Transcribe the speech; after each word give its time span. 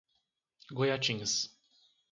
Goiatins 0.73 1.35